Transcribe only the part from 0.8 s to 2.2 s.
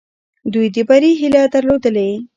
بري هیله درلودلې.